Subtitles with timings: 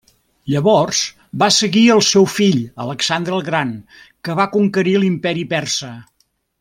[0.51, 1.01] Llavors
[1.43, 3.75] va seguir el seu fill Alexandre el Gran,
[4.29, 5.93] que va conquerir l'Imperi Persa.